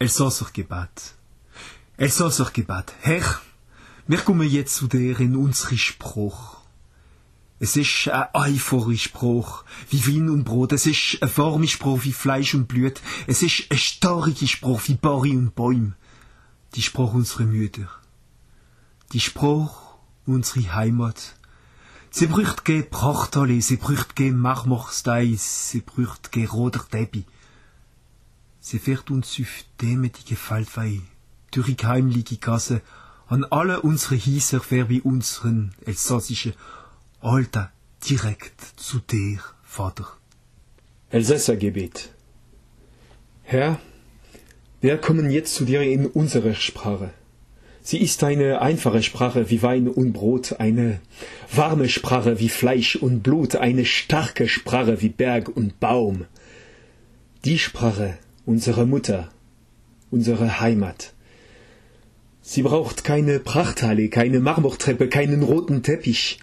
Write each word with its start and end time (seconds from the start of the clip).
Elsassergebet. 0.00 1.14
Elsassergebet. 1.98 2.94
Herr, 3.02 3.38
wir 4.06 4.16
kommen 4.16 4.48
jetzt 4.48 4.76
zu 4.76 4.86
dir 4.86 5.20
in 5.20 5.36
unsere 5.36 5.76
Spruch. 5.76 6.56
Es 7.58 7.76
ist 7.76 8.08
ein 8.08 8.28
einfacher 8.32 8.96
Spruch, 8.96 9.62
wie 9.90 10.06
Wein 10.06 10.30
und 10.30 10.44
Brot. 10.44 10.72
Es 10.72 10.86
ist 10.86 11.18
ein 11.20 11.30
warmer 11.36 11.66
Spruch 11.66 12.04
wie 12.04 12.14
Fleisch 12.14 12.54
und 12.54 12.66
Blut. 12.66 13.02
Es 13.26 13.42
ist 13.42 13.70
ein 13.70 13.76
starker 13.76 14.46
Spruch 14.46 14.80
wie 14.86 14.94
Barry 14.94 15.36
und 15.36 15.54
Bäume. 15.54 15.94
Die 16.76 16.82
Spruch 16.82 17.12
unserer 17.12 17.44
Mütter. 17.44 17.90
Die 19.12 19.20
Spruch 19.20 19.96
unsere 20.24 20.74
Heimat. 20.74 21.34
Sie 22.10 22.26
brücht 22.26 22.64
ge 22.64 22.84
Prachthalle, 22.84 23.60
sie 23.60 23.76
brücht 23.76 24.16
ge 24.16 24.32
Marmorstein, 24.32 25.36
sie 25.36 25.82
brücht 25.82 26.32
ge 26.32 26.46
roter 26.46 26.88
Teppich. 26.88 27.26
Sie 28.62 28.78
fährt 28.78 29.10
uns 29.10 29.40
auf 29.40 29.64
demütige 29.80 30.36
Fallwei, 30.36 31.00
durch 31.50 31.74
die 31.74 31.86
heimliche 31.86 32.36
Gasse, 32.36 32.82
an 33.26 33.44
alle 33.44 33.80
unsere 33.80 34.16
Hieser 34.16 34.60
wie 34.88 35.00
unseren 35.00 35.72
elsassischen 35.86 36.52
Alter, 37.20 37.72
direkt 38.08 38.60
zu 38.76 38.98
dir, 38.98 39.40
Vater. 39.62 40.06
Elsässergebet. 41.10 42.10
Herr, 43.44 43.80
wir 44.82 44.98
kommen 44.98 45.30
jetzt 45.30 45.54
zu 45.54 45.64
dir 45.64 45.82
in 45.82 46.06
unsere 46.06 46.54
Sprache. 46.54 47.14
Sie 47.82 47.98
ist 47.98 48.22
eine 48.24 48.60
einfache 48.60 49.02
Sprache 49.02 49.48
wie 49.48 49.62
Wein 49.62 49.88
und 49.88 50.12
Brot, 50.12 50.60
eine 50.60 51.00
warme 51.50 51.88
Sprache 51.88 52.38
wie 52.40 52.50
Fleisch 52.50 52.96
und 52.96 53.22
Blut, 53.22 53.56
eine 53.56 53.86
starke 53.86 54.48
Sprache 54.48 55.00
wie 55.00 55.08
Berg 55.08 55.48
und 55.48 55.80
Baum. 55.80 56.26
Die 57.44 57.58
Sprache 57.58 58.18
unserer 58.46 58.86
Mutter, 58.86 59.30
unsere 60.10 60.60
Heimat. 60.60 61.12
Sie 62.42 62.62
braucht 62.62 63.04
keine 63.04 63.38
Prachthalle, 63.38 64.08
keine 64.08 64.40
Marmortreppe, 64.40 65.08
keinen 65.08 65.42
roten 65.42 65.82
Teppich. 65.82 66.40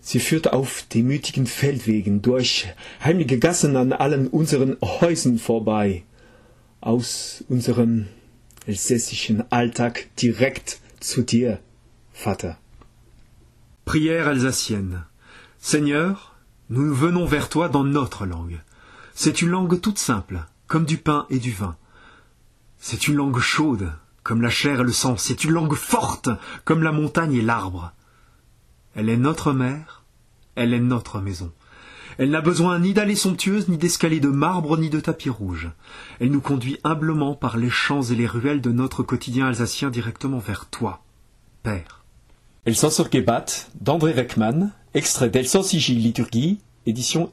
Sie 0.00 0.20
führt 0.20 0.52
auf 0.52 0.84
demütigen 0.92 1.46
Feldwegen 1.46 2.22
durch 2.22 2.68
heimliche 3.02 3.38
Gassen 3.38 3.76
an 3.76 3.92
allen 3.92 4.28
unseren 4.28 4.76
Häusern 4.82 5.38
vorbei, 5.38 6.04
aus 6.80 7.44
unserem 7.48 8.06
elsässischen 8.66 9.50
Alltag 9.50 10.06
direkt 10.16 10.78
zu 11.00 11.22
dir, 11.22 11.58
Vater. 12.12 12.58
Prière 13.86 14.26
alsacienne. 14.26 15.06
Seigneur, 15.58 16.32
nous 16.68 16.94
venons 16.94 17.26
vers 17.26 17.48
toi 17.48 17.68
dans 17.68 17.84
notre 17.84 18.24
langue. 18.24 18.60
C'est 19.14 19.42
une 19.42 19.50
langue 19.50 19.80
toute 19.80 19.98
simple, 19.98 20.46
comme 20.70 20.84
du 20.84 20.98
pain 20.98 21.26
et 21.30 21.40
du 21.40 21.50
vin. 21.50 21.76
C'est 22.78 23.08
une 23.08 23.16
langue 23.16 23.40
chaude, 23.40 23.92
comme 24.22 24.40
la 24.40 24.50
chair 24.50 24.80
et 24.80 24.84
le 24.84 24.92
sang. 24.92 25.16
C'est 25.16 25.42
une 25.42 25.50
langue 25.50 25.74
forte, 25.74 26.28
comme 26.64 26.84
la 26.84 26.92
montagne 26.92 27.34
et 27.34 27.42
l'arbre. 27.42 27.92
Elle 28.94 29.08
est 29.08 29.16
notre 29.16 29.52
mère, 29.52 30.04
elle 30.54 30.72
est 30.72 30.78
notre 30.78 31.20
maison. 31.20 31.50
Elle 32.18 32.30
n'a 32.30 32.40
besoin 32.40 32.78
ni 32.78 32.94
d'allées 32.94 33.16
somptueuses, 33.16 33.66
ni 33.66 33.78
d'escaliers 33.78 34.20
de 34.20 34.28
marbre, 34.28 34.78
ni 34.78 34.90
de 34.90 35.00
tapis 35.00 35.28
rouges. 35.28 35.72
Elle 36.20 36.30
nous 36.30 36.40
conduit 36.40 36.78
humblement 36.84 37.34
par 37.34 37.56
les 37.56 37.70
champs 37.70 38.02
et 38.02 38.14
les 38.14 38.28
ruelles 38.28 38.60
de 38.60 38.70
notre 38.70 39.02
quotidien 39.02 39.48
alsacien 39.48 39.90
directement 39.90 40.38
vers 40.38 40.66
toi, 40.66 41.02
Père. 41.64 42.04
Elsässergebet 42.64 43.66
d'André 43.80 44.12
Weckmann, 44.12 44.70
extrait 44.94 45.30
d'Elsassische 45.30 45.88
Liturgie, 45.88 46.60
édition. 46.86 47.32